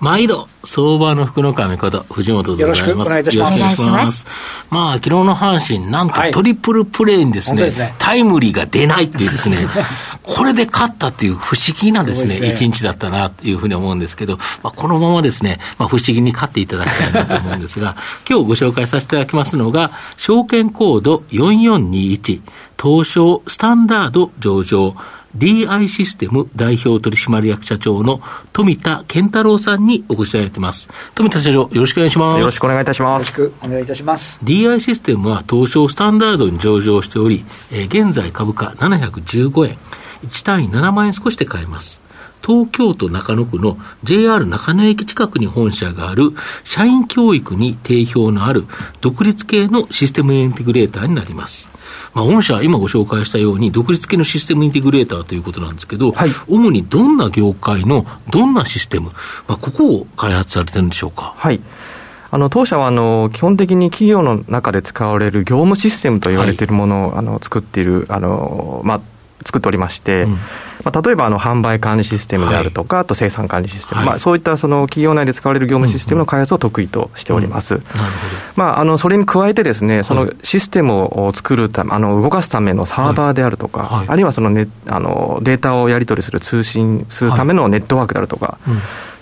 [0.00, 2.94] 毎度、相場の福の神こと、藤本でございます。
[2.94, 3.58] よろしくお願いいたします。
[3.60, 4.26] よろしくお願いします。
[4.70, 9.58] まあ、昨日の阪神、なんとトリプルプレーにですね、はい、ねタイムリーが出ないっていうですね、
[10.22, 17.96] これで勝ったっていう不思議なですね、一、ね、日だったなというふうに思うんですけど、まあ、このままですね、まあ、不思議に勝っていただきたいなと思うんですが、
[18.28, 22.40] 今日ご紹介させていただきますのが、証券コード4421、
[22.82, 24.94] 東証スタンダード上場、
[25.36, 28.20] DI システム代表取締役社長の
[28.52, 30.88] 富田健太郎さんにお越しいただいています。
[31.14, 32.38] 富田社長、よろしくお願いします。
[32.40, 33.38] よろしくお願いいたします。
[33.38, 34.38] よろしくお願いいたします。
[34.42, 39.78] DI システムは東証スタンダードに上場しており、えー、現在株価715円、
[40.26, 41.99] 1単位7万円少しで買えます。
[42.42, 46.32] 東京都中野区の JR 中野駅近くに本社がある
[46.64, 48.64] 社員教育に定評のある
[49.00, 51.68] 独立系のシステムインテグレーターになります。
[52.14, 59.10] まあ、御社、今ご紹介したように、独立系のシステムインテグレーターということなんですけど、はい、主にどんな業界のどんなシステム、
[59.46, 61.34] まあ、ここを開発されてるんでしょうか？
[61.36, 61.60] はい
[62.32, 69.00] あの当社はあの基本的に企業の中で使われる業務システムと言われているものを、はい、あの作っているあの、まあ、
[69.44, 70.32] 作っておりまして、うん。
[70.84, 77.74] まあ、例えばあの販売管理システムであるとか、はい、あと生産管理システム、はい、まあ、そういったその企業内で使われる業務システムの開発を得意としております。
[77.74, 77.86] うんうん、
[78.56, 88.78] まあ、あのそれに加えてですね、そのシステムを作るため、あの動かすためのサーバーであるとか、はい、あるいはその、ね、あのデータをやり取りする通信するためのネットワークであるとか、うん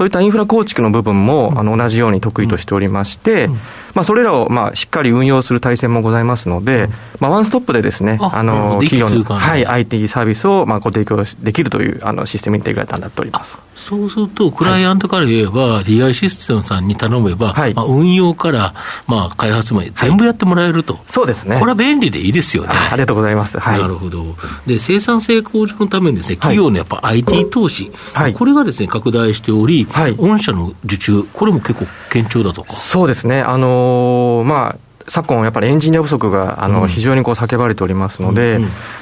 [0.00, 3.48] そういったインフラ構築の部分も、あの同じように得意としておりまして、
[3.92, 13.58] まあ、それらをまあしっかり運用する体制もございますので、まあ、ワンストップでですね、あの企業の、はい、IT サービスをまあご提供できるというあのシステムインテグレーターになっております。
[13.74, 18.74] そうすると、クライアントから言えば、はい、DI システムさんに頼めば、はい、まあ、運用から
[19.06, 21.58] まあ開発まで全部やってもらえると、はい、そうですね。
[21.58, 22.70] これは便利でいいですよね。
[22.70, 23.58] ありがとうございます。
[23.58, 24.24] はい、なるほど。
[24.66, 32.72] で、生産性向上のためにですね、企業のやっぱ IT 投資、はい、これがですね、拡大しており、はい、御社の受注、これも結構堅調だとか？
[32.72, 33.40] そうですね。
[33.42, 34.76] あのー、まあ、
[35.08, 38.60] 昨今、やっぱりエンジニア不足があの、非常にこう叫ばれておりますので、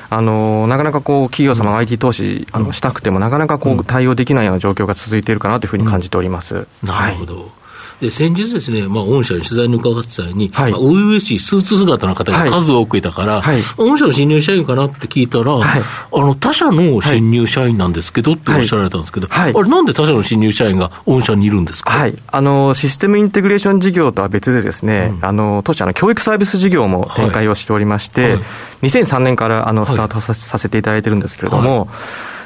[0.08, 6.66] あのなかなかこう企業様が IT 投資あのしたくても、なかなかこう対応できないような状況が続いているかなというふうに感じております。
[6.82, 7.50] なるほど、
[8.00, 15.80] で先日ですね、まあ、御社に取材に伺った際に、はい、まあ、初々しいスーツ姿の方が数多くいたから、はい、御社の新入社員かなって聞いたら、はい、
[16.12, 28.42] あの他社の新入社員なんですけどっておっしゃられたんですけど、はい、あれ、なんで他社の新入社員が御社にいるんですか、はい、あのシステムインテグレーション事業とは別でですね、うん、あの当社の教育サービス事業も展開をしておりまして、はい、
[28.82, 31.88] 2003年からあのスタートさ,、させていただいてるんですけれども、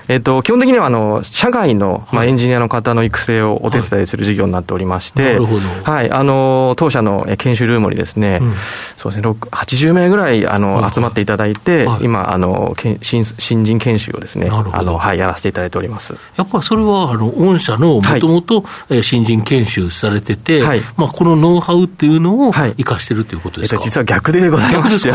[0.08, 8.54] えっと、基本的にはあの社外の、まあ、エンジニアの方の育成をお手伝いする事業になっておりまして、はい、あの当社の研修ルームにですね、うん、
[8.96, 16.14] そうですね80名ぐらいあの集まっていただいて、はい、今あの新、新人研修をですねあの、はい、やらせていただいております。
[16.36, 18.64] やっぱりそれはあの御社のもともと
[19.02, 20.80] 新人研修されてて、はい。
[20.96, 25.12] まあ、このノウハウっていうのを生かしてるということですか、えっと、実は逆でございまして、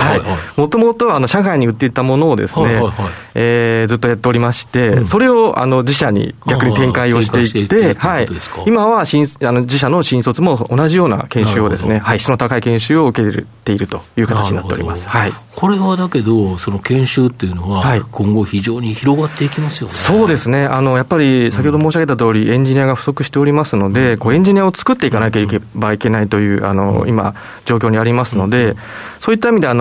[0.55, 2.93] もともと社外に売っていたものをですね、はいはいはい
[3.39, 8.27] えー、ずっとやっておりまして、、それをあの自社に逆に展開をしていって、はい、
[8.65, 15.07] 今は新あの自社の新卒も同じような研修をですね、はい、質の高い研修を受けているという形になっております。
[15.07, 20.67] はい、これはだけど、その研修っていうのは、今後、非常に広がっていきますよね、そうですね。
[20.67, 27.33] あの、やっぱり先ほど申し上げた通り、エンジニアが不足しておりますので、こうエンジニアを作っていかなければいけないという、あの今、
[27.65, 28.75] 状況にありますので、
[29.19, 29.73] そういった意味で、わ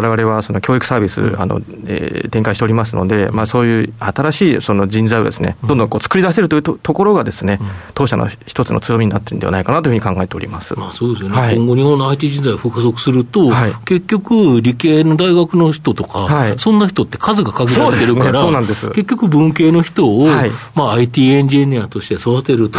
[0.00, 7.60] れわれはその教育サービス、あのえー、展開しておりますので、まあ、そういう新しいその人材をですね、どんどんこう作り出せるというところがですね、
[7.92, 10.74] 当社の一つの強みになっているんではないかなというふうに考えております。
[10.78, 20.26] まあ、そうですよね、はい、今後日本の IT 人材が不足すると、はい、結局、理系の大学の人とか、はい、そんな人って数が限られてるから、ね、結局文系の人を、
[20.74, 22.78] まあ、IT エンジニアとして育てると。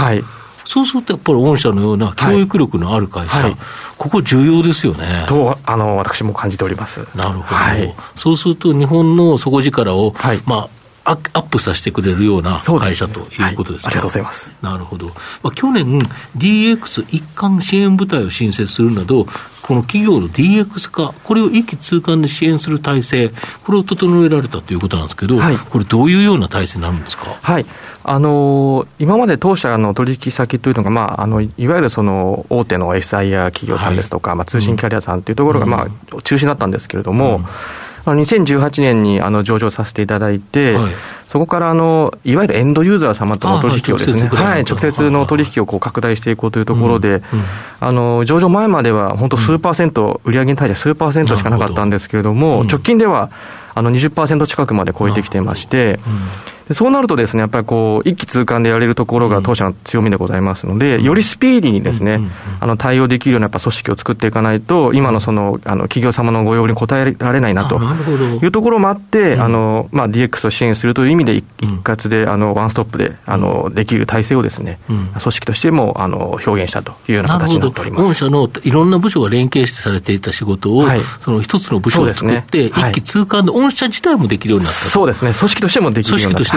[0.68, 3.57] そうするとやっぱり御社のような教育力のある会社、はい、
[3.98, 5.25] ここ重要ですよね。
[5.30, 7.00] と、あの、私も感じております。
[7.15, 7.42] なるほど。
[7.42, 10.69] はい、そうすると日本の底力を、はい、まあ、
[11.07, 14.51] アップさせてくれるような会社ということですか、はい、ありがとうございます。
[14.62, 15.07] なるほど。
[15.07, 15.13] ま
[15.45, 16.00] あ、去年、
[16.38, 19.25] DX 一貫支援部隊を新設するなど、
[19.62, 23.33] この企業の DX 化、これを一気通貫で支援する体制、
[23.63, 27.38] これを整えられたということなんですけど、はい、これ、どういうような体制になるんですか？
[27.42, 27.65] はい。
[28.09, 37.45] あの今まで当社の取引先というのが、まあ、あのいわゆるその大手の SIR 企業さんですとか、はい、まあ、通信キャリアさんというところが、まあ、中心だったんですけれども、うん
[38.15, 40.94] 2018年にあの上場させていただいて、はい、
[41.30, 47.21] そこからあのいわゆるエンドユーザー様との取引をですね、はい、直接の取引をこう拡大していこうというところで、
[47.80, 53.30] あの上場前までは本当数パーセント、売上に対して数パーセントしかなかったんですけれども、直近では
[53.75, 56.00] あの20%近くまで超えてきてまして、
[56.73, 62.21] そうなるとですね、やっぱりこう、一気通貫でやれるところが当社の強みでございますので、よりスピーディーにですね、
[62.59, 67.79] あの、対応できるようなやっぱ組織を作っていかないと、今のその、あの、企業様のご要望に応えられないなと
[68.41, 71.45] いうところもあって、あの、まあ、DX を支援するという意味で一
[71.83, 78.03] 括で、あの、ワンストップで、あの、できる体制をですね、組織としても、あの、表現したというような形になっております。
[78.03, 80.87] 御社のいろんな部署が連携してされていた仕事を、
[81.19, 86.56] その一つの部署を作って、一気通貫で御社自体もできるようになったそうですね、組織としてもできるようになった。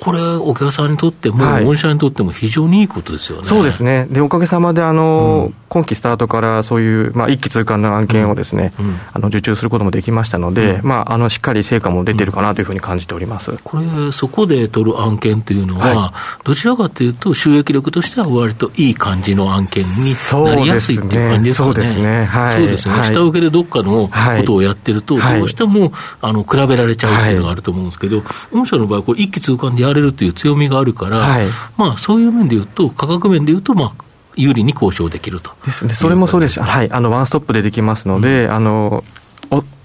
[0.00, 3.44] これ、お客さんにとっても、御社にとっても非常にいいことですよね。
[3.44, 4.06] そうですね。
[4.10, 13.58] で、おかげさまで、あの、うん、今期スタートからそういう、まあ、一気通貫の案件をですね、うん、あの、受注することもできましたので、うん、まあ、あの、しっかり成果も出てるかなというふうに感じております。
[13.64, 16.12] これ、そこで取る案件というのは、は
[16.42, 21.74] い、どちらかというと、収益力としては割といい感じの案件になりやすいっていう感じですかね。
[21.74, 22.24] そうですね。
[22.24, 22.94] はい、そうですね。
[22.94, 28.22] はい、下請けでどっかのことをやってると、どうしても、あの、比べられちゃうっていうのがあると思うんですけど、
[28.52, 31.46] 御社の場合、これ一気通貫でやれるという強みがあるから、はい、
[31.76, 34.04] まあ、そういう面でいうと、価格面でいうと、まあ、
[34.36, 35.52] 有利に交渉できると。
[35.64, 39.04] ですね、それもそうです、はい、あのワンストップでできますので、うん、あの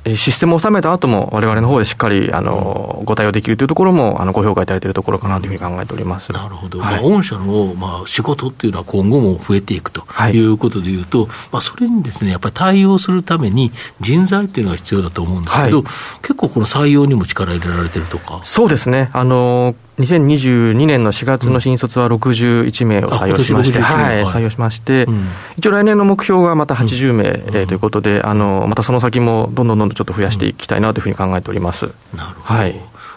[0.05, 6.31] システムを収めた後も、われわれの方でしっかりあの、ご対応できるというところも、あのご評価いただいているところかなというふうに考えております。
[6.33, 10.39] なるほど、はい、まあ、御社の、まあ、仕事っていうのは今後も増えていくとい。
[10.43, 13.71] うことでいうと、はい、まあ、それにですね、やっぱり対応するために
[14.01, 15.85] 人材っていうのが必要だと思うんですけど、はい、
[16.21, 18.41] 結構この採用にも力入れられてるとか。
[18.43, 19.09] そうですね。
[19.13, 31.85] あの2022年の4月の新卒は61名を採用しまして、はい、採用しまして、うん、一応来年の目標がまた80名、うん、ということで、あの、またその先もどんどんどんどんちょっと増やしていきたいなというふうに考えております。
[32.15, 32.59] なるほど。
[32.59, 32.75] はい。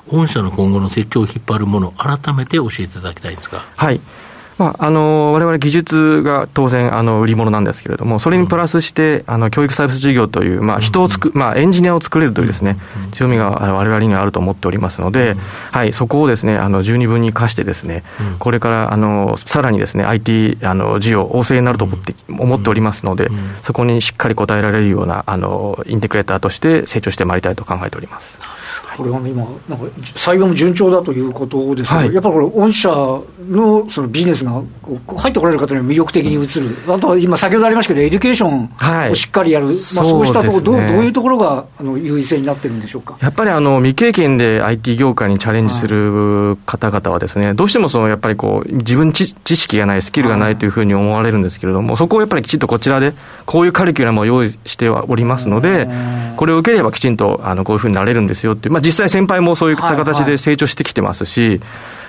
[0.09, 3.65] 御社の今後の成長を引っ張るもの、改めて教えていただきたいんですか。
[3.75, 4.01] はい。
[4.59, 12.79] まあ、あの、我々技術が当然、あの、売り物なんですけれども、それにプラスして、あの、教育サービス事業という、まあ、人をつく、まあ、エンジニアを作れるというですね、
[13.13, 15.37] 強みが我々にはあると思っておりますので、
[15.73, 18.03] はい、そこをですね、あの、十二分に生かしてですね、
[18.39, 23.31] これから、あの、さらにですね、IT、あの、事業、旺盛になると思って、思っておりますので、
[23.65, 28.56] そこにしっかり応えられるような、あの、インテグレーターとして成長してまいりたいと考えております。
[28.97, 29.85] これは、ね、今、なんか
[30.15, 34.53] 採用も順調だということですけど、はい、やっぱりこれ、御社のそのビジネスが
[35.19, 43.19] 入ってこられる方には魅力的に映る、うん、あとは今、先ほどありましたけど、エデュケーションをしっかりやる、はい、まあ、そうしたところ、どうどういうところがあの優位性になってるんでしょうか？
[43.21, 53.13] やっぱりあの未経験で IT 業界にチャレンジする方々はですね、はい、どうしてもそのやっぱりこう自分知知識がない、スキルがないというふうに思われるんですけれども、そこをやっぱりきちんとこちらで、
[53.45, 55.89] こういうカリキュラムを用意してはおりますので、
[56.37, 61.61] これを受ければきちんとあのこういうふうになれるんですよっていう、まあ、実際、先輩もそういった形で成長してきてますし、はいはい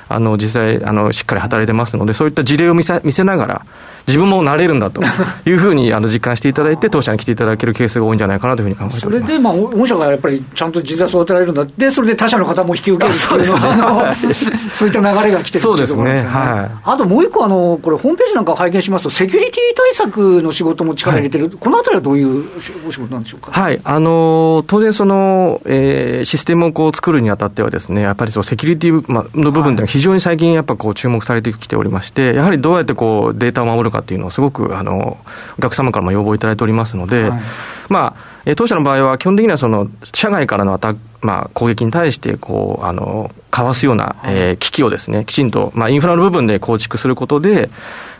[0.09, 3.65] あの実際あの、しっかり働いてますので、そういった事例を見せ見せながら、
[4.07, 5.01] 自分もなれるんだと
[5.45, 14.13] いうふうにあの実感していただいて、当社に来ていただけるケースが多いんじゃないかなというふうに考えておりますそれで、まあ、御社がやっぱりちゃんと人材育てられるんだ で、それで他社の方も引き受けるっていうのは、
[14.73, 22.45] そういった流れが来てるそうですね、はい、あともう一個あの、これ、ホームページなんかを拝見しますと、セキュリティ対策の仕事も力入れてる、はい、このあたりはどういう
[22.87, 23.51] お仕事なんでしょうか？
[23.51, 23.79] はい。
[23.83, 35.17] あの当然その、えー、システムをこう作るにあたってはですね、やっぱりそのセキュリティ、ま、の部分では非常に最近やっぱこう注目されてきておりまして、やはりどうやってこうデータを守るかっていうのをすごくあの
[35.57, 37.41] お客様からも要望いただいておりますので、はい、
[37.89, 47.69] まあ、当社の場合は基本的にはその社外からのアタまあ、攻撃に対してこうあのかわすような、えー、機器をですねきちんと、まあ、インフラの部分で構築することで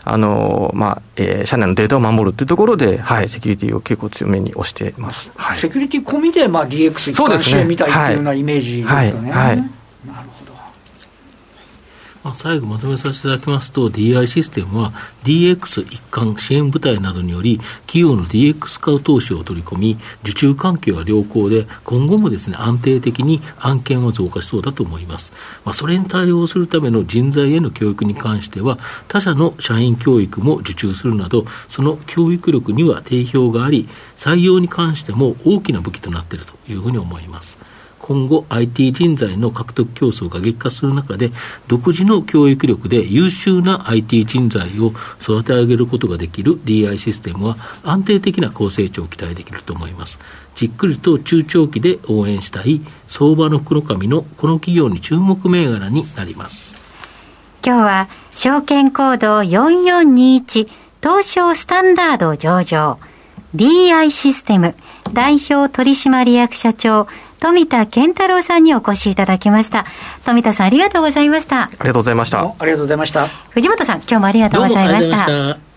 [0.04, 9.30] あの、まあえー、社内のデータを守るというところで、はい、セキュリティを結構強めに押しています、はい、セキュリティ込みで、まあ、DX 一貫支援みたいっていうようなイメージですかね。
[9.30, 10.57] はい、はい、なるほど
[12.28, 14.92] まあ、最後まとめさせていただきますと、DI システムは
[15.24, 25.32] DX 一貫支援部隊などにより、企業の DX 化投資を取り込み、受注環境は良好で、今後もですね、安定的に案件は増加しそうだと思います。
[25.64, 37.56] まあ、それに対応するための人材への教育に関しては、他社の社員教育も受注するなど、その教育力には定評があり、採用に関しても大きな武器となっているというふうに思います。
[38.08, 41.30] 今後 IT 人材の獲得競争が激化する中で、
[41.66, 50.18] 独自の教育力で優秀な IT 人材を育て上げることができる DI システムは安定的な高成長を期待できると思います。
[50.56, 56.72] じっくりと中長期で応援したい相場の袋紙のこの企業に注目銘柄になります。
[57.62, 60.66] 今日は証券コード4421
[61.02, 62.98] 東証スタンダード上場
[63.54, 64.74] DI システム
[65.12, 67.06] 代表取締役社長
[67.40, 69.86] 富田健太郎さんにお越しいただきました。
[70.24, 71.62] 富田さんありがとうございました。
[71.62, 72.40] ありがとうございました。
[72.40, 73.28] ありがとうございました。
[73.28, 75.18] 藤本さん、今日もありがとうございました。
[75.18, 75.68] した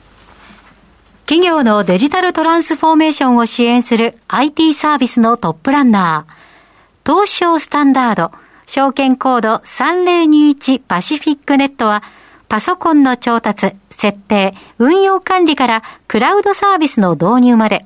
[1.26, 8.32] 企業のデジタルトランスフォーメーションを支援する IT サービスのトップランナー、東証スタンダード、
[8.66, 12.04] 証券コード3021パシフィックネットは、
[12.50, 17.86] パソコンの調達、設定、運用管理からクラウドサービスの導入まで、